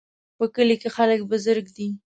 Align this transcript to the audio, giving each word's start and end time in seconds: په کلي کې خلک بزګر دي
په 0.37 0.45
کلي 0.55 0.75
کې 0.81 0.89
خلک 0.95 1.19
بزګر 1.29 1.57
دي 1.75 1.87